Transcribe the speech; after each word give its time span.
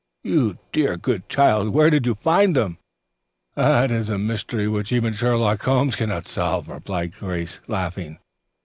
"You 0.23 0.57
dear, 0.71 0.97
good 0.97 1.29
child. 1.29 1.69
Where 1.75 1.91
did 1.91 2.07
you 2.07 2.15
find 2.15 2.55
them?" 2.55 2.79
"That 3.53 3.91
is 3.91 4.09
a 4.09 4.17
mystery 4.17 4.67
which 4.67 4.91
even 4.91 5.13
Sherlock 5.13 5.61
Holmes 5.61 5.95
can 5.95 6.09
never 6.09 6.27
solve," 6.27 6.67
replied 6.69 7.13
Grace, 7.13 7.59
laughing. 7.67 8.17